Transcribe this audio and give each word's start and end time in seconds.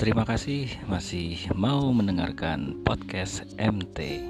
Terima 0.00 0.24
kasih 0.24 0.64
masih 0.88 1.44
mau 1.52 1.92
mendengarkan 1.92 2.80
podcast 2.88 3.44
MT. 3.60 4.24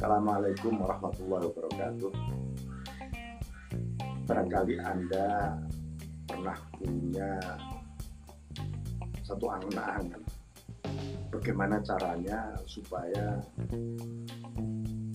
Assalamualaikum 0.00 0.80
warahmatullahi 0.80 1.44
wabarakatuh. 1.52 2.12
Barangkali 4.32 4.80
Anda 4.80 5.60
pernah 6.24 6.56
punya 6.80 7.36
satu 9.20 9.44
angan-angan 9.44 10.31
bagaimana 11.32 11.80
caranya 11.80 12.52
supaya 12.68 13.40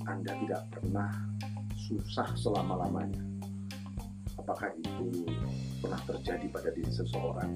Anda 0.10 0.34
tidak 0.34 0.62
pernah 0.74 1.14
susah 1.78 2.28
selama-lamanya. 2.34 3.22
Apakah 4.42 4.74
itu 4.82 5.30
pernah 5.80 6.02
terjadi 6.10 6.50
pada 6.50 6.70
diri 6.74 6.90
seseorang? 6.90 7.52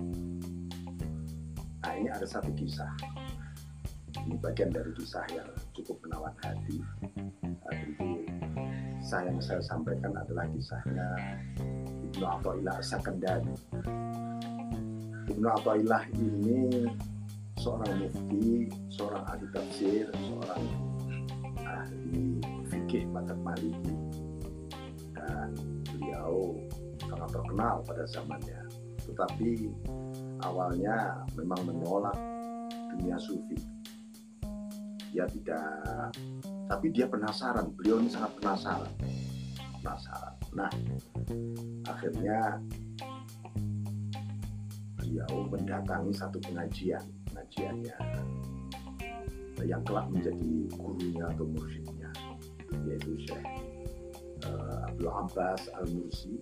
Nah, 1.81 1.93
ini 1.97 2.09
ada 2.13 2.23
satu 2.23 2.53
kisah. 2.53 2.93
Ini 4.21 4.37
bagian 4.37 4.69
dari 4.69 4.93
kisah 4.93 5.25
yang 5.33 5.49
cukup 5.73 5.97
menawan 6.05 6.35
hati. 6.45 6.77
Nah, 7.41 7.73
tentu 7.73 8.09
saya 9.01 9.33
yang 9.33 9.41
saya 9.41 9.61
sampaikan 9.65 10.13
adalah 10.13 10.45
kisahnya 10.53 11.07
Ibnu 12.13 12.25
Athaillah 12.27 12.77
Sakandari. 12.85 13.55
Ibnu 15.31 15.47
Athaillah 15.49 16.05
ini 16.13 16.85
seorang 17.61 17.93
mufti, 18.01 18.65
seorang 18.89 19.21
ahli 19.29 19.45
tafsir, 19.53 20.09
seorang 20.09 20.65
ahli 21.61 22.41
fikih 22.73 23.05
madzhab 23.13 23.37
Maliki 23.45 23.93
dan 25.13 25.53
beliau 25.93 26.57
sangat 27.05 27.29
terkenal 27.29 27.85
pada 27.85 28.03
zamannya. 28.09 28.65
Tetapi 29.05 29.69
awalnya 30.41 31.21
memang 31.37 31.61
menolak 31.69 32.17
dunia 32.97 33.21
sufi. 33.21 33.61
Dia 35.13 35.29
tidak, 35.29 36.17
tapi 36.65 36.89
dia 36.89 37.05
penasaran. 37.05 37.69
Beliau 37.77 38.01
ini 38.01 38.09
sangat 38.09 38.41
penasaran, 38.41 38.89
penasaran. 39.77 40.33
Nah, 40.57 40.71
akhirnya 41.85 42.57
beliau 44.97 45.45
mendatangi 45.51 46.15
satu 46.15 46.41
pengajian 46.41 47.20
pengajiannya 47.31 47.97
yang 49.61 49.81
kelak 49.85 50.09
menjadi 50.09 50.51
gurunya 50.73 51.25
atau 51.29 51.45
mursyidnya 51.45 52.09
yaitu 52.87 53.13
Syekh 53.29 53.45
uh, 54.47 54.89
Abdul 54.89 55.11
Abbas 55.11 55.69
Al-Mursi. 55.77 56.41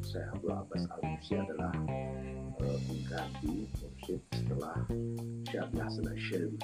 Syekh 0.00 0.26
Abdul 0.32 0.54
Abbas 0.54 0.82
Al-Mursi 0.88 1.32
adalah 1.36 1.72
uh, 2.62 2.78
pengganti 2.88 3.68
mursyid 3.68 4.20
setelah 4.32 4.76
Syekh 5.50 5.60
Abdul 5.60 5.82
Hasan 5.82 6.04
Al-Syalwi 6.08 6.58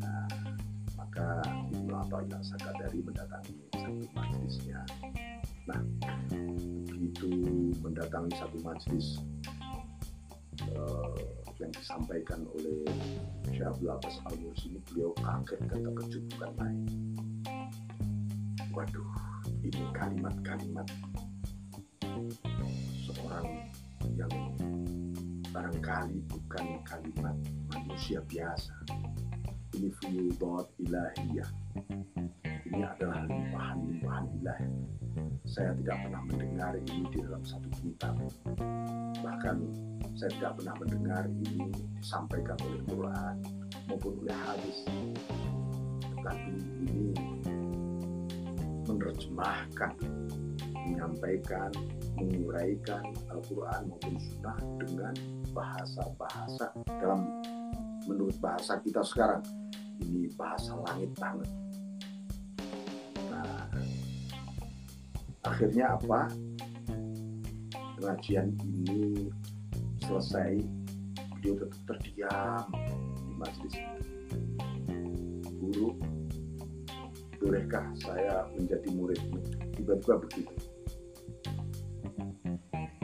nah, 0.00 0.28
maka 0.96 1.26
Ibnu 1.68 1.92
Athaillah 1.92 2.40
Sakadari 2.40 3.00
mendatangi 3.04 3.54
satu 3.76 4.04
majlisnya. 4.16 4.80
Nah 5.68 5.80
begitu 6.88 7.28
mendatangi 7.84 8.32
satu 8.38 8.56
majlis 8.64 9.06
uh, 10.72 11.40
yang 11.60 11.72
disampaikan 11.76 12.40
oleh 12.56 12.88
Syekh 13.52 13.68
Abbas 13.68 14.16
al 14.24 14.36
ini 14.40 14.80
beliau 14.88 15.12
kaget 15.20 15.60
dan 15.68 15.78
terkejut 15.84 16.24
bukan 16.32 16.50
main. 16.56 16.80
Waduh, 18.72 19.12
ini 19.60 19.82
kalimat-kalimat 19.92 20.88
seorang 23.04 23.46
yang 24.16 24.34
barangkali 25.52 26.16
bukan 26.32 26.66
kalimat 26.88 27.36
manusia 27.68 28.24
biasa. 28.24 28.72
Ini 29.76 29.92
fiyudat 30.00 30.66
ilahiyah. 30.80 31.50
Ini 32.70 32.80
adalah 32.86 33.26
limpahan-limpahan 33.28 34.24
ilahi. 34.40 34.99
Saya 35.50 35.74
tidak 35.82 35.98
pernah 36.06 36.22
mendengar 36.30 36.72
ini 36.78 37.02
di 37.10 37.18
dalam 37.26 37.42
satu 37.42 37.66
kitab. 37.82 38.14
Bahkan 39.18 39.56
saya 40.14 40.30
tidak 40.38 40.52
pernah 40.62 40.74
mendengar 40.78 41.22
ini 41.26 41.74
disampaikan 41.98 42.54
oleh 42.62 42.82
Quran 42.86 43.34
maupun 43.90 44.12
oleh 44.22 44.38
hadis. 44.46 44.78
Tetapi 46.06 46.54
ini 46.86 47.10
menerjemahkan 48.86 49.92
menyampaikan 50.86 51.70
menguraikan 52.14 53.02
Al-Quran 53.34 53.90
maupun 53.90 54.14
Sunnah 54.22 54.58
dengan 54.78 55.14
bahasa-bahasa 55.50 56.70
dalam 56.86 57.26
menurut 58.06 58.38
bahasa 58.38 58.78
kita 58.86 59.02
sekarang. 59.02 59.42
Ini 59.98 60.30
bahasa 60.38 60.78
langit 60.78 61.10
banget 61.18 61.50
akhirnya 65.44 65.96
apa? 65.96 66.28
Pengajian 68.00 68.56
ini 68.64 69.28
selesai. 70.04 70.60
Beliau 71.40 71.56
tetap 71.56 71.80
terdiam 71.88 72.64
di 73.24 73.32
majelis 73.36 73.74
itu. 73.76 73.98
Guru 75.60 75.88
bolehkah 77.40 77.86
saya 78.00 78.44
menjadi 78.56 78.88
muridmu? 78.92 79.40
Tiba-tiba 79.76 80.14
begitu. 80.20 80.54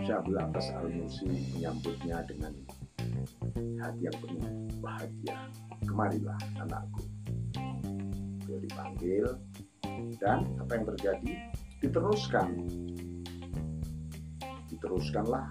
Syabul 0.04 0.38
Abbas 0.38 0.70
Al-Musi 0.76 1.26
menyambutnya 1.56 2.22
dengan 2.28 2.52
hati 3.80 4.00
yang 4.06 4.16
penuh 4.20 4.44
bahagia. 4.78 5.36
Kemarilah 5.88 6.38
anakku. 6.60 7.02
Beliau 8.44 8.60
dipanggil 8.62 9.26
dan 10.20 10.46
apa 10.60 10.70
yang 10.78 10.84
terjadi 10.94 11.32
diteruskan. 11.86 12.66
Diteruskanlah 14.66 15.46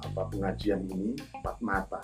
apa 0.00 0.22
pengajian 0.32 0.88
ini 0.88 1.12
empat 1.40 1.56
mata. 1.60 2.00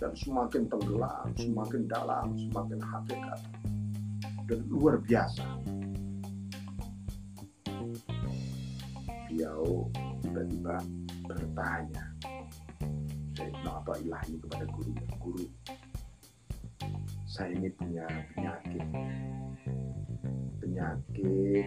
Dan 0.00 0.12
semakin 0.16 0.64
tenggelam, 0.68 1.28
semakin 1.36 1.84
dalam, 1.88 2.32
semakin 2.36 2.80
hakikat. 2.80 3.40
Dan 4.48 4.60
luar 4.68 5.00
biasa. 5.00 5.44
Beliau 9.28 9.88
tiba-tiba 10.24 10.76
bertanya, 11.24 12.04
saya 13.36 13.50
apa 13.68 13.92
ilah 14.04 14.20
ini 14.28 14.36
kepada 14.42 14.64
guru, 14.72 14.92
guru, 15.20 15.44
saya 17.28 17.54
ini 17.54 17.70
punya 17.76 18.04
penyakit, 18.34 18.84
penyakit 20.90 21.66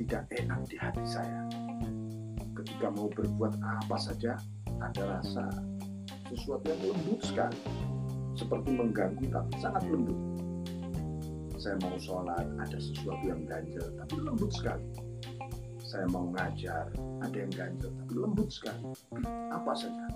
tidak 0.00 0.24
enak 0.34 0.60
di 0.66 0.76
hati 0.80 1.04
saya. 1.06 1.46
Ketika 2.58 2.90
mau 2.90 3.06
berbuat 3.12 3.54
apa 3.62 3.96
saja 3.98 4.34
ada 4.82 5.02
rasa 5.18 5.46
sesuatu 6.32 6.66
yang 6.66 6.80
lembut 6.90 7.20
sekali. 7.22 7.60
Seperti 8.32 8.70
mengganggu 8.74 9.28
tapi 9.28 9.54
sangat 9.60 9.84
lembut. 9.86 10.18
Saya 11.60 11.78
mau 11.78 11.94
sholat 12.00 12.42
ada 12.58 12.78
sesuatu 12.80 13.22
yang 13.22 13.46
ganjel 13.46 13.86
tapi 13.94 14.16
lembut 14.18 14.50
sekali. 14.50 14.86
Saya 15.78 16.08
mau 16.08 16.32
ngajar 16.34 16.90
ada 17.22 17.36
yang 17.36 17.52
ganjel 17.52 17.92
tapi 18.02 18.14
lembut 18.16 18.48
sekali. 18.50 18.90
Apa 19.52 19.72
saja. 19.76 20.06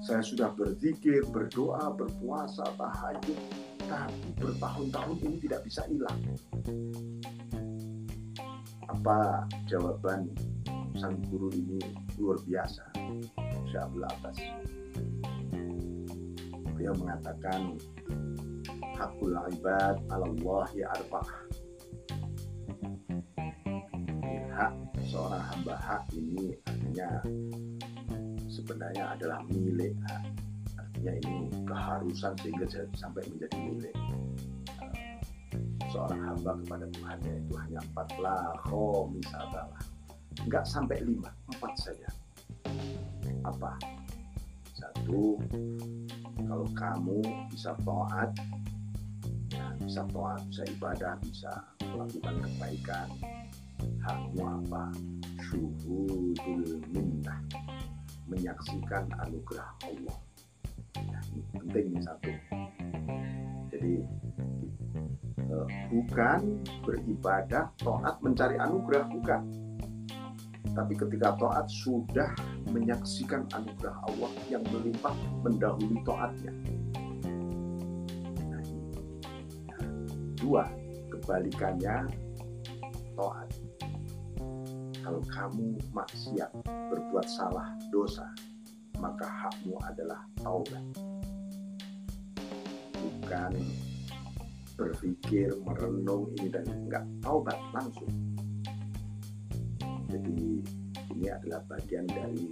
Saya 0.00 0.22
sudah 0.24 0.50
berzikir, 0.56 1.22
berdoa, 1.28 1.92
berpuasa, 1.92 2.66
tahajud, 2.74 3.38
tapi 3.90 4.30
bertahun-tahun 4.38 5.18
ini 5.26 5.36
tidak 5.42 5.60
bisa 5.66 5.82
hilang. 5.90 6.20
Apa 8.86 9.50
jawaban 9.66 10.30
sang 10.94 11.18
guru 11.26 11.50
ini 11.58 11.82
luar 12.14 12.38
biasa? 12.46 12.86
Syekh 13.66 13.82
Abdul 13.82 14.06
Abbas. 14.06 14.38
Beliau 16.78 16.94
mengatakan 16.94 17.74
hakul 18.94 19.34
ibad 19.58 19.96
Allah 20.14 20.66
ya 20.76 20.86
arba'ah 20.94 21.40
hak 24.60 24.72
seorang 25.08 25.40
hamba 25.40 25.72
hak 25.80 26.04
ini 26.12 26.52
artinya 26.68 27.08
sebenarnya 28.52 29.16
adalah 29.16 29.40
milik 29.48 29.96
hak 30.04 30.49
artinya 31.00 31.16
ini 31.24 31.48
keharusan 31.64 32.32
sehingga 32.44 32.66
sampai 32.92 33.24
menjadi 33.32 33.56
milik. 33.56 33.96
Seorang 35.88 36.20
hamba 36.28 36.52
kepada 36.60 36.86
Tuhannya 36.92 37.32
itu 37.40 37.52
hanya 37.56 37.80
empat 37.80 38.08
lah 38.20 38.52
misalnya 39.08 39.64
nggak 40.44 40.64
sampai 40.68 41.00
lima 41.00 41.32
empat 41.56 41.72
saja. 41.80 42.08
Apa? 43.48 43.80
Satu 44.76 45.40
kalau 46.44 46.68
kamu 46.76 47.24
bisa 47.48 47.72
taat 47.80 48.30
ya, 49.56 49.66
bisa 49.80 50.04
taat 50.04 50.40
bisa 50.52 50.62
ibadah 50.68 51.16
bisa 51.24 51.52
melakukan 51.96 52.44
kebaikan 52.44 53.08
hakmu 54.04 54.44
apa? 54.44 54.92
Syuhudul 55.48 56.84
minnah. 56.92 57.40
Menyaksikan 58.28 59.10
anugerah 59.26 59.74
Allah 59.80 60.29
penting 61.56 61.84
nih 61.94 62.02
satu 62.04 62.32
jadi 63.70 63.94
eh, 65.38 65.66
bukan 65.90 66.40
beribadah 66.84 67.72
taat 67.78 68.16
mencari 68.22 68.56
anugerah 68.58 69.06
bukan 69.10 69.42
tapi 70.70 70.94
ketika 70.94 71.34
taat 71.34 71.66
sudah 71.66 72.30
menyaksikan 72.70 73.42
anugerah 73.50 73.96
Allah 74.06 74.30
yang 74.46 74.62
melimpah 74.70 75.14
mendahului 75.42 75.98
taatnya. 76.06 76.52
Nah, 78.46 78.64
dua, 80.38 80.64
kebalikannya 81.10 82.06
taat. 83.18 83.48
Kalau 85.00 85.22
kamu 85.32 85.80
maksiat, 85.90 86.50
berbuat 86.64 87.26
salah, 87.26 87.74
dosa, 87.90 88.28
maka 89.00 89.26
hakmu 89.26 89.74
adalah 89.82 90.22
taubat. 90.38 90.84
Bukan 93.30 93.62
berpikir, 94.74 95.54
merenung 95.62 96.34
ini 96.34 96.50
dan 96.50 96.66
enggak 96.66 97.06
taubat 97.22 97.54
langsung. 97.70 98.10
Jadi 100.10 100.58
ini 101.14 101.26
adalah 101.30 101.62
bagian 101.70 102.10
dari 102.10 102.50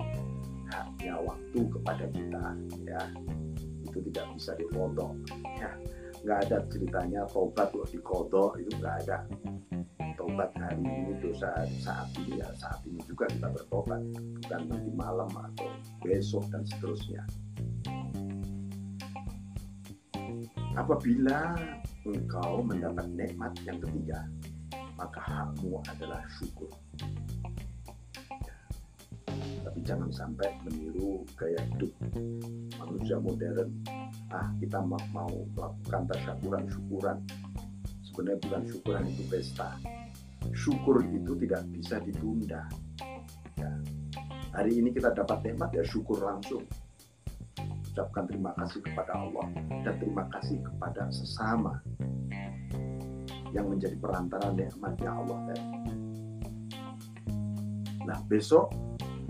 haknya 0.71 1.19
waktu 1.19 1.67
kepada 1.67 2.07
kita 2.15 2.55
ya. 2.87 3.03
Itu 3.91 3.99
tidak 4.07 4.31
bisa 4.39 4.55
dikodok 4.55 5.19
ya 5.59 5.75
nggak 6.23 6.39
ada 6.47 6.63
ceritanya 6.71 7.27
tobat 7.27 7.75
loh 7.75 7.89
dikodok 7.91 8.63
itu 8.63 8.71
nggak 8.79 9.03
ada. 9.03 9.27
Tobat 10.15 10.55
hari 10.63 10.79
ini 10.79 11.19
dosa 11.19 11.67
saat 11.83 12.07
ini 12.23 12.39
ya 12.39 12.47
saat 12.55 12.87
ini 12.87 13.03
juga 13.03 13.27
kita 13.27 13.51
bertobat. 13.51 13.99
Bukan 14.15 14.63
nanti 14.71 14.91
malam 14.95 15.27
atau 15.35 15.75
besok 16.07 16.47
dan 16.55 16.63
seterusnya 16.63 17.27
apabila 20.79 21.59
engkau 22.07 22.63
mendapat 22.63 23.07
nikmat 23.11 23.53
yang 23.67 23.83
ketiga 23.83 24.23
maka 24.95 25.23
hakmu 25.23 25.79
adalah 25.87 26.23
syukur. 26.39 26.71
Tapi 29.39 29.79
jangan 29.87 30.11
sampai 30.11 30.51
meniru 30.67 31.23
gaya 31.39 31.63
hidup 31.75 31.93
manusia 32.83 33.19
modern. 33.23 33.71
Ah 34.35 34.51
kita 34.59 34.83
mau, 34.83 34.99
mau 35.15 35.31
melakukan 35.55 36.03
tasyakuran 36.11 36.65
syukuran. 36.67 37.19
Sebenarnya 38.03 38.39
bukan 38.43 38.63
syukuran 38.67 39.05
itu 39.07 39.23
pesta. 39.31 39.71
Syukur 40.51 41.07
itu 41.07 41.33
tidak 41.47 41.63
bisa 41.71 42.03
ditunda. 42.03 42.63
Ya. 43.59 43.71
hari 44.55 44.79
ini 44.79 44.95
kita 44.95 45.11
dapat 45.15 45.43
nikmat 45.43 45.75
ya 45.75 45.83
syukur 45.83 46.23
langsung 46.23 46.63
ucapkan 47.93 48.25
terima 48.29 48.53
kasih 48.61 48.81
kepada 48.85 49.13
Allah 49.17 49.47
dan 49.85 49.95
terima 49.99 50.25
kasih 50.37 50.61
kepada 50.61 51.09
sesama 51.09 51.81
yang 53.57 53.67
menjadi 53.73 53.97
perantara 53.97 54.53
nikmatnya 54.53 55.11
Allah 55.11 55.39
tadi. 55.49 55.65
Nah 58.05 58.19
besok 58.29 58.73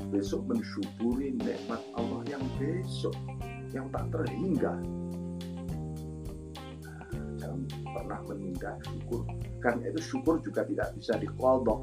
besok 0.08 0.42
mensyukuri 0.48 1.36
nikmat 1.36 1.82
Allah 1.94 2.22
yang 2.26 2.42
besok 2.56 3.14
yang 3.74 3.86
tak 3.92 4.08
terhingga. 4.08 4.72
Nah, 6.80 7.04
jangan 7.36 7.60
pernah 7.68 8.20
menunda 8.24 8.72
syukur. 8.88 9.22
Karena 9.60 9.92
itu 9.92 10.00
syukur 10.00 10.40
juga 10.40 10.64
tidak 10.64 10.96
bisa 10.96 11.20
dikodok. 11.20 11.80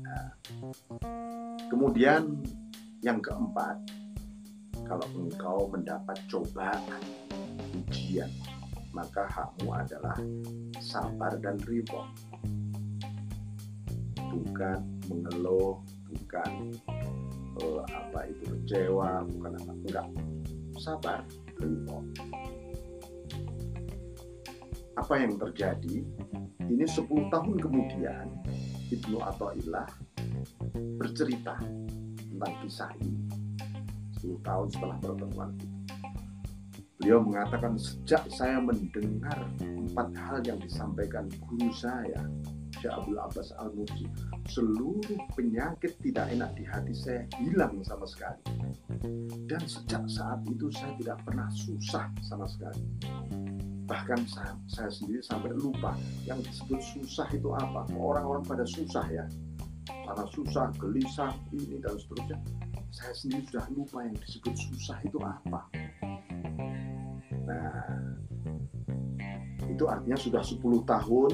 Nah, 0.00 0.26
kemudian 1.68 2.40
yang 3.04 3.20
keempat 3.20 3.76
kalau 4.92 5.08
engkau 5.24 5.58
mendapat 5.72 6.20
cobaan 6.28 7.00
ujian 7.88 8.28
maka 8.92 9.24
hakmu 9.24 9.72
adalah 9.72 10.20
sabar 10.84 11.32
dan 11.40 11.56
ridho 11.64 12.04
bukan 14.20 14.84
mengeluh 15.08 15.80
bukan 16.12 16.76
uh, 17.64 17.80
apa 17.88 18.28
itu 18.28 18.52
kecewa 18.52 19.24
bukan 19.32 19.52
apa 19.64 19.72
enggak. 19.80 20.08
Sabar 20.76 21.24
ridho 21.56 22.04
apa 24.92 25.14
yang 25.16 25.40
terjadi? 25.40 26.04
Ini 26.68 26.84
10 26.84 27.32
tahun 27.32 27.56
kemudian 27.56 28.28
Ibnu 28.92 29.24
Atta'illah 29.24 29.88
bercerita 31.00 31.56
tentang 32.28 32.52
kisah 32.60 32.92
ini 33.00 33.41
10 34.22 34.46
tahun 34.46 34.66
setelah 34.70 34.96
pertemuan 35.02 35.50
itu 35.58 35.66
beliau 37.02 37.18
mengatakan 37.18 37.74
sejak 37.74 38.22
saya 38.30 38.62
mendengar 38.62 39.34
empat 39.58 40.08
hal 40.14 40.38
yang 40.46 40.58
disampaikan 40.62 41.26
guru 41.50 41.74
saya 41.74 42.22
Syekh 42.78 42.94
Abdul 42.94 43.18
Abbas 43.18 43.50
Al-Mursi 43.58 44.06
seluruh 44.50 45.02
penyakit 45.38 45.94
tidak 46.02 46.30
enak 46.34 46.50
di 46.58 46.64
hati 46.66 46.94
saya 46.94 47.22
hilang 47.38 47.78
sama 47.86 48.02
sekali. 48.10 48.42
Dan 49.46 49.62
sejak 49.62 50.02
saat 50.10 50.42
itu 50.50 50.66
saya 50.74 50.90
tidak 50.98 51.22
pernah 51.22 51.46
susah 51.54 52.10
sama 52.26 52.46
sekali. 52.50 52.82
Bahkan 53.86 54.20
saya, 54.26 54.54
saya 54.66 54.90
sendiri 54.90 55.22
sampai 55.22 55.54
lupa 55.54 55.94
yang 56.26 56.42
disebut 56.42 56.82
susah 56.82 57.30
itu 57.30 57.54
apa. 57.54 57.86
Orang-orang 57.94 58.42
pada 58.42 58.66
susah 58.66 59.04
ya. 59.14 59.26
Karena 59.86 60.26
susah, 60.34 60.70
gelisah, 60.78 61.34
ini 61.54 61.78
dan 61.78 61.94
seterusnya. 61.98 62.38
Saya 62.92 63.16
sendiri 63.16 63.48
sudah 63.48 63.64
lupa 63.72 64.04
yang 64.04 64.12
disebut 64.20 64.52
susah 64.52 65.00
itu 65.00 65.16
apa. 65.24 65.64
Nah, 67.48 67.88
itu 69.64 69.84
artinya 69.88 70.18
sudah 70.20 70.44
10 70.44 70.60
tahun 70.84 71.32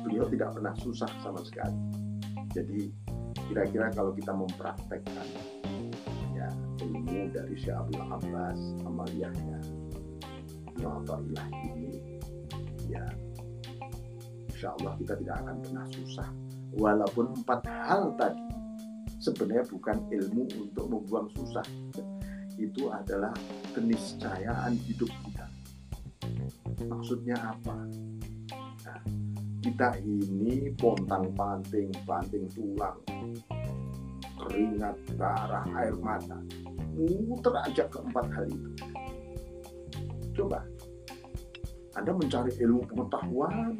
beliau 0.00 0.24
tidak 0.32 0.56
pernah 0.56 0.72
susah 0.80 1.12
sama 1.20 1.44
sekali. 1.44 1.76
Jadi 2.56 2.88
kira-kira 3.52 3.92
kalau 3.92 4.16
kita 4.16 4.32
mempraktekkan 4.32 5.28
ya 6.32 6.48
ilmu 6.88 7.28
dari 7.36 7.54
Syekh 7.60 7.76
Abdul 7.76 8.00
Abbas 8.08 8.58
amaliyahnya 8.88 9.60
ilah 10.80 11.48
ini 11.68 12.00
ya 12.88 13.04
insya 14.48 14.72
Allah 14.80 14.96
kita 14.96 15.14
tidak 15.20 15.36
akan 15.44 15.56
pernah 15.60 15.86
susah 15.92 16.28
walaupun 16.74 17.26
empat 17.44 17.60
hal 17.68 18.16
tadi 18.16 18.49
sebenarnya 19.20 19.64
bukan 19.68 19.96
ilmu 20.08 20.44
untuk 20.56 20.86
membuang 20.88 21.28
susah. 21.36 21.64
Itu 22.56 22.88
adalah 22.88 23.32
keniscayaan 23.76 24.76
hidup 24.88 25.08
kita. 25.28 25.46
Maksudnya 26.88 27.36
apa? 27.36 27.76
Nah, 28.84 29.00
kita 29.60 30.00
ini 30.00 30.72
pontang 30.74 31.28
panting 31.36 31.92
panting 32.08 32.48
tulang. 32.52 32.96
Keringat 34.40 34.96
darah 35.20 35.68
air 35.76 35.94
mata. 36.00 36.40
Muter 36.98 37.54
aja 37.60 37.84
keempat 37.92 38.24
hal 38.32 38.44
itu. 38.48 38.70
Coba 40.36 40.64
anda 41.98 42.14
mencari 42.14 42.54
ilmu 42.62 42.86
pengetahuan 42.86 43.74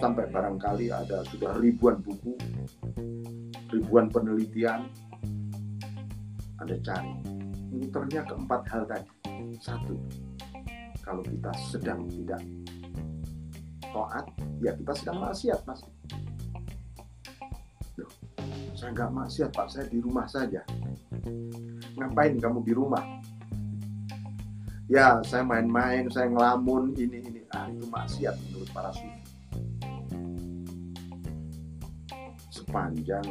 sampai 0.00 0.24
barangkali 0.32 0.88
ada 0.88 1.20
sudah 1.28 1.54
ribuan 1.60 2.00
buku 2.00 2.34
ribuan 3.70 4.08
penelitian 4.08 4.88
anda 6.58 6.76
cari 6.80 7.14
muternya 7.70 8.24
keempat 8.24 8.60
hal 8.72 8.82
tadi 8.88 9.12
satu 9.60 9.94
kalau 11.04 11.22
kita 11.24 11.52
sedang 11.68 12.06
tidak 12.08 12.42
taat, 13.90 14.26
ya 14.62 14.72
kita 14.78 14.92
sedang 14.94 15.18
maksiat 15.26 15.60
mas. 15.66 15.80
Loh, 17.98 18.10
saya 18.78 18.90
nggak 18.94 19.10
maksiat 19.10 19.50
pak, 19.50 19.66
saya 19.68 19.86
di 19.90 19.98
rumah 19.98 20.26
saja. 20.30 20.62
Ngapain 21.98 22.38
kamu 22.38 22.58
di 22.62 22.72
rumah? 22.72 23.02
Ya, 24.90 25.22
saya 25.22 25.46
main-main, 25.46 26.10
saya 26.10 26.26
ngelamun, 26.30 26.98
ini 26.98 27.22
ini. 27.22 27.40
Ah, 27.54 27.70
itu 27.70 27.86
maksiat 27.86 28.34
menurut 28.46 28.70
para 28.74 28.90
sufi. 28.90 29.19
Sepanjang 32.70 33.26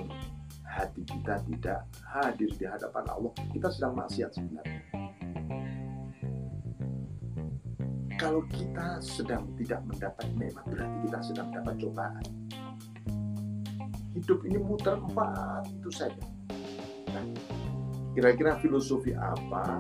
hati 0.68 1.00
kita 1.08 1.40
tidak 1.48 1.88
hadir 2.04 2.52
di 2.60 2.68
hadapan 2.68 3.08
Allah, 3.08 3.32
kita 3.56 3.72
sedang 3.72 3.96
maksiat 3.96 4.36
sebenarnya. 4.36 4.84
Kalau 8.20 8.44
kita 8.52 9.00
sedang 9.00 9.48
tidak 9.56 9.80
mendapat 9.88 10.28
nikmat 10.36 10.66
berarti 10.68 10.98
kita 11.08 11.20
sedang 11.24 11.48
dapat 11.56 11.72
cobaan. 11.80 12.26
Hidup 14.12 14.44
ini 14.44 14.60
muter 14.60 15.00
empat 15.00 15.72
itu 15.72 15.88
saja. 15.88 16.26
Nah, 17.16 17.24
kira-kira 18.12 18.60
filosofi 18.60 19.16
apa 19.16 19.80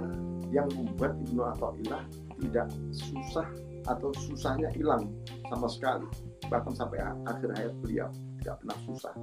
yang 0.55 0.71
membuat 0.71 1.19
Ibnu 1.19 1.43
Athaillah 1.43 2.07
tidak 2.47 2.71
susah 2.95 3.51
atau 3.91 4.15
susahnya 4.23 4.71
hilang 4.71 5.11
sama 5.51 5.67
sekali 5.67 6.07
bahkan 6.47 6.71
sampai 6.71 7.03
akhir 7.27 7.51
hayat 7.59 7.75
beliau 7.83 8.07
tidak 8.39 8.55
pernah 8.63 8.79
susah. 8.87 9.15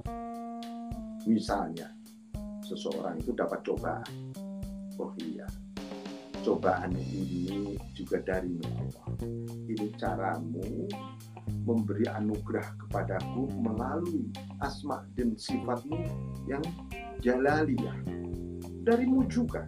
Misalnya 1.27 1.87
seseorang 2.63 3.17
itu 3.19 3.33
dapat 3.33 3.59
cobaan. 3.65 4.05
Oh 4.97 5.13
iya 5.21 5.45
cobaan 6.45 6.95
ini 6.95 7.75
juga 7.91 8.23
dari 8.23 8.55
Allah. 8.63 9.07
Ini 9.67 9.87
caramu 9.99 10.87
memberi 11.67 12.07
anugerah 12.07 12.79
kepadaku 12.87 13.51
melalui 13.59 14.31
asma 14.63 15.03
dan 15.19 15.35
sifatmu 15.35 15.99
yang 16.47 16.63
jalaliyah. 17.19 17.97
Darimu 18.87 19.27
juga. 19.27 19.67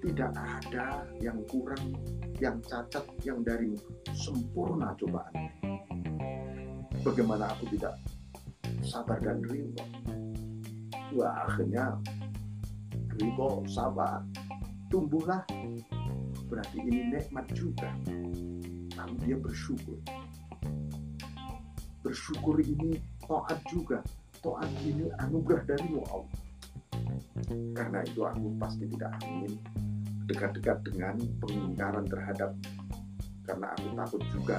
Tidak 0.00 0.32
ada 0.32 1.04
yang 1.20 1.44
kurang 1.44 1.92
yang 2.40 2.56
cacat 2.64 3.04
yang 3.20 3.44
dari 3.44 3.76
sempurna 4.16 4.96
cobaan 4.96 5.50
bagaimana 7.00 7.48
aku 7.52 7.64
tidak 7.76 7.96
sabar 8.90 9.22
dan 9.22 9.38
ridho. 9.46 9.86
Wah 11.14 11.46
akhirnya 11.46 11.94
ridho 13.14 13.62
sabar. 13.70 14.26
Tumbuhlah. 14.90 15.46
Berarti 16.50 16.82
ini 16.82 17.14
nikmat 17.14 17.46
juga. 17.54 17.94
Lalu 18.98 19.14
dia 19.22 19.36
bersyukur. 19.38 20.02
Bersyukur 22.02 22.58
ini 22.58 22.98
to'at 23.22 23.62
juga. 23.70 24.02
To'at 24.42 24.66
ini 24.82 25.06
anugerah 25.22 25.62
darimu 25.70 26.02
Allah. 26.10 26.40
Karena 27.78 28.02
itu 28.02 28.26
aku 28.26 28.58
pasti 28.58 28.90
tidak 28.90 29.14
ingin 29.22 29.54
dekat-dekat 30.26 30.82
dengan 30.82 31.14
pengingkaran 31.38 32.06
terhadap 32.10 32.50
karena 33.46 33.66
aku 33.74 33.86
takut 33.98 34.22
juga 34.30 34.58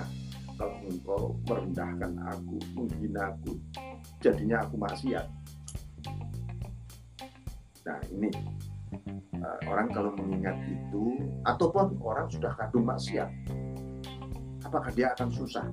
kalau 0.60 0.78
engkau 0.84 1.22
merendahkan 1.48 2.12
aku, 2.28 2.56
menghina 2.76 3.34
aku, 3.34 3.56
jadinya 4.22 4.62
aku 4.62 4.78
maksiat. 4.78 5.26
Nah 7.82 8.00
ini 8.14 8.30
uh, 9.42 9.60
orang 9.66 9.90
kalau 9.90 10.14
mengingat 10.14 10.56
itu, 10.70 11.18
ataupun 11.50 11.98
orang 12.06 12.30
sudah 12.30 12.54
kadung 12.54 12.86
maksiat, 12.86 13.30
apakah 14.62 14.94
dia 14.94 15.10
akan 15.18 15.30
susah? 15.34 15.66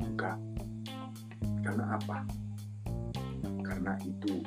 Enggak. 0.00 0.40
Karena 1.60 2.00
apa? 2.00 2.24
Karena 3.60 3.92
itu 4.02 4.40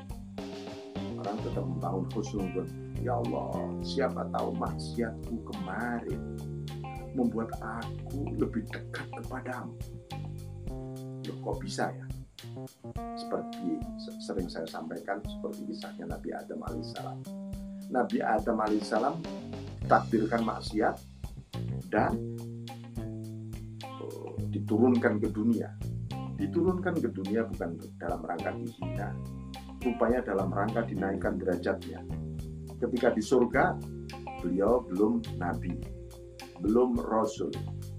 orang 1.22 1.38
tetap 1.46 1.63
membangun 1.63 2.05
khusnudun. 2.12 2.67
Ya 3.03 3.20
Allah, 3.20 3.51
siapa 3.84 4.25
tahu 4.34 4.55
maksiatku 4.58 5.36
kemarin 5.53 6.20
membuat 7.13 7.53
aku 7.62 8.25
lebih 8.41 8.65
dekat 8.74 9.05
kepadamu. 9.22 9.77
Loh, 11.24 11.38
kok 11.39 11.58
bisa 11.62 11.93
ya? 11.93 12.05
Seperti 13.15 13.79
sering 14.19 14.47
saya 14.51 14.67
sampaikan, 14.67 15.23
seperti 15.23 15.63
kisahnya 15.71 16.12
Nabi 16.12 16.29
Adam 16.35 16.59
alaihissalam. 16.67 17.19
Nabi 17.88 18.17
Adam 18.19 18.57
alaihissalam 18.59 19.15
takdirkan 19.88 20.43
maksiat 20.43 20.95
dan 21.88 22.12
uh, 23.83 24.33
diturunkan 24.51 25.23
ke 25.23 25.29
dunia. 25.31 25.71
Diturunkan 26.35 27.00
ke 27.00 27.07
dunia 27.13 27.47
bukan 27.47 27.79
dalam 28.01 28.19
rangka 28.25 28.51
dihina, 28.57 29.15
rupanya 29.79 30.19
dalam 30.25 30.50
rangka 30.51 30.83
dinaikkan 30.83 31.39
derajatnya. 31.39 32.03
Ketika 32.81 33.15
di 33.15 33.23
surga, 33.23 33.79
beliau 34.43 34.83
belum 34.83 35.23
nabi, 35.39 35.71
belum 36.59 37.00
rasul, 37.00 37.53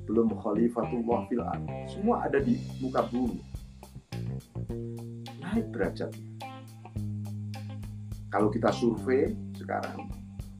belum 0.04 0.36
khalifatullah 0.36 1.24
fil 1.32 1.40
Semua 1.88 2.28
ada 2.28 2.36
di 2.42 2.60
muka 2.84 3.08
bumi. 3.08 3.53
Naik 5.54 5.70
derajat. 5.70 6.10
Kalau 8.34 8.50
kita 8.50 8.74
survei 8.74 9.30
sekarang, 9.54 10.10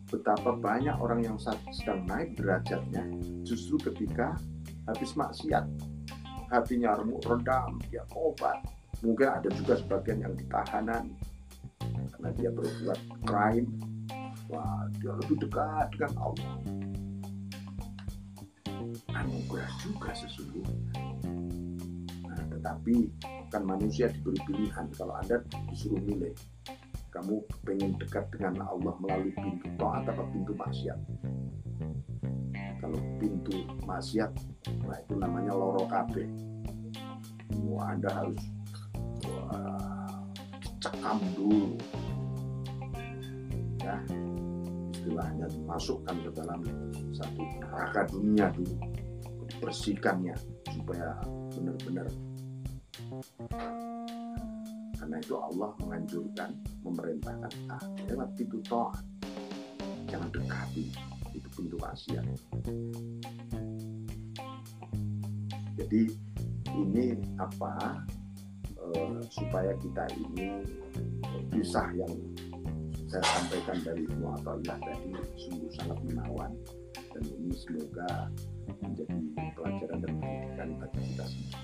betapa 0.07 0.55
banyak 0.55 0.95
orang 1.03 1.27
yang 1.27 1.35
sedang 1.75 2.07
naik 2.07 2.39
derajatnya 2.39 3.03
justru 3.43 3.75
ketika 3.91 4.39
habis 4.87 5.19
maksiat. 5.19 5.67
Hatinya 6.55 6.95
remuk 6.95 7.27
redam, 7.27 7.83
dia 7.91 8.07
obat. 8.15 8.63
Mungkin 9.03 9.27
ada 9.27 9.51
juga 9.51 9.83
sebagian 9.83 10.23
yang 10.23 10.39
ditahanan 10.39 11.11
karena 12.15 12.31
dia 12.39 12.55
berbuat 12.55 13.01
crime. 13.27 13.67
Wah, 14.47 14.87
dia 15.03 15.11
lebih 15.19 15.43
dekat 15.43 15.91
dengan 15.99 16.15
Allah 16.23 16.55
anugerah 19.15 19.71
juga 19.81 20.11
sesungguhnya. 20.15 20.77
Nah, 22.29 22.43
tetapi 22.51 23.11
kan 23.55 23.63
manusia 23.63 24.11
diberi 24.11 24.43
pilihan. 24.51 24.91
Kalau 24.99 25.15
Anda 25.15 25.39
disuruh 25.71 26.03
milih, 26.03 26.35
kamu 27.15 27.39
pengen 27.63 27.95
dekat 28.03 28.27
dengan 28.35 28.67
Allah 28.67 28.99
melalui 28.99 29.31
pintu 29.39 29.71
taat 29.79 30.11
atau 30.11 30.27
pintu 30.35 30.59
maksiat. 30.59 30.99
Kalau 32.83 32.99
pintu 33.23 33.63
maksiat, 33.87 34.35
nah 34.83 34.99
itu 34.99 35.15
namanya 35.15 35.55
loro 35.55 35.87
kabe. 35.87 36.27
Wah, 37.71 37.95
Anda 37.95 38.11
harus 38.11 38.43
wah, 39.31 40.19
cekam 40.83 41.23
dulu. 41.39 41.79
Ya, 43.79 44.03
istilahnya 44.91 45.47
dimasukkan 45.47 46.17
ke 46.27 46.31
dalam 46.35 46.61
satu 47.15 47.43
neraka 47.63 48.03
dunia 48.11 48.51
dulu 48.51 48.75
bersihkannya 49.63 50.35
supaya 50.73 51.21
benar-benar 51.55 52.09
karena 54.99 55.17
itu 55.21 55.35
Allah 55.37 55.71
menganjurkan 55.83 56.51
memerintahkan 56.83 57.53
ah, 57.71 57.85
lewat 58.09 58.29
pintu 58.39 58.59
toa 58.65 58.93
jangan 60.09 60.29
dekati 60.33 60.91
itu 61.35 61.49
pintu 61.55 61.77
maksiat 61.81 62.25
jadi 65.75 66.03
ini 66.75 67.19
apa 67.39 68.03
uh, 68.79 69.19
supaya 69.31 69.75
kita 69.79 70.05
ini 70.19 70.63
kisah 71.55 71.87
yang 71.95 72.13
saya 73.15 73.31
sampaikan 73.31 73.79
dari 73.87 74.03
Mu'atullah 74.19 74.75
tadi 74.83 75.15
sungguh 75.39 75.71
sangat 75.79 75.99
menawan. 76.03 76.51
Dan 77.15 77.23
ini 77.31 77.55
semoga 77.55 78.27
menjadi 78.83 79.23
pelajaran 79.55 79.99
dan 80.03 80.13
pendidikan 80.19 80.69
bagi 80.83 81.01
kita 81.15 81.25
semua. 81.31 81.64